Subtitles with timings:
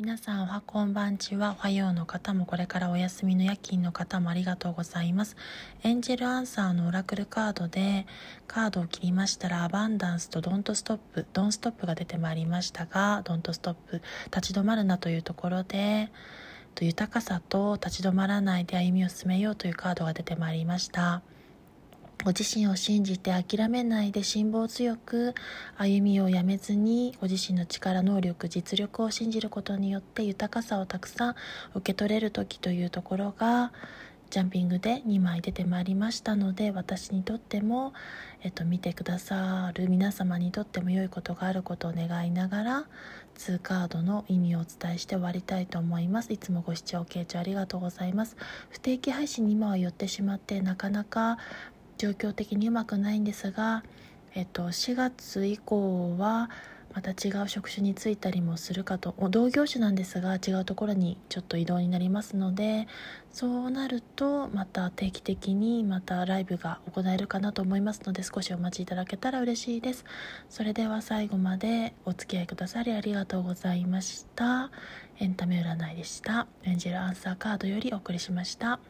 [0.00, 1.50] 皆さんおはこんばんちは。
[1.50, 5.36] おはようの方もこれからお休みの夜勤の方もありがとうございます。
[5.82, 8.06] エンジェルアンサーのオラクルカードで
[8.46, 14.00] カードを切りましたらアバンダンスとドントストップドンストップが出てまいりましたがドントストップ
[14.34, 16.10] 立ち止まるなというところで
[16.80, 21.20] 豊かさと立ち止まらないで歩みを進めようというカードが出てまいりました。
[22.24, 25.34] ご自身を信じて諦めないで辛抱強く
[25.76, 31.34] 歩みをやめずにご自身の力能力実力を信じることによって豊かさをたくさん
[31.74, 33.72] 受け取れる時というところが
[34.28, 37.92] ジャンピングで2枚出てまいりましたので私にとっても、
[38.42, 42.84] えっと、見てくださる皆様にとっても良いことがあることを願いながら
[43.38, 48.36] 2カードの意味をお伝えして終わりたいと思いますいつもご視聴傾聴ありがとうございます。
[48.68, 51.38] 不定期配信に今は寄ってしまってなかなか
[52.00, 53.84] 状況的にうまくないんですが、
[54.34, 56.48] えっと、4月以降は
[56.94, 62.88] また違う職種に就いたりもするかと同業種なんですが違うところにちょっと移動になりますので
[63.30, 70.06] そうなるとまた定期的にまたライブが行えるかなと思いますので少しお待ちいただけたら嬉しいです。
[70.48, 74.70] それでは最後までお付き合いくださりありがとうございました。
[75.18, 76.46] エンタメ占いでした。
[76.64, 78.80] エンジェルアンサーカードよりお送りしました。